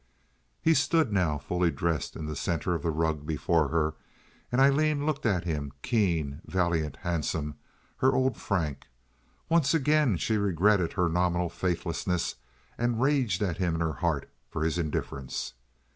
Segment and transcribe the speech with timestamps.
[0.63, 3.93] He stood now, fully dressed, in the center of the rug before her,
[4.51, 8.87] and Aileen looked at him, keen, valiant, handsome—her old Frank.
[9.47, 12.33] Once again she regretted her nominal faithlessness,
[12.79, 15.53] and raged at him in her heart for his indifference.